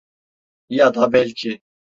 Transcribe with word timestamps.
Ya 0.69 0.93
da 0.95 1.13
belki… 1.13 1.61